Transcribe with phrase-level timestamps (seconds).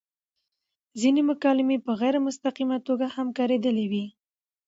[0.99, 4.05] ځينې مکالمې په غېر مستقيمه توګه هم کاريدلي وې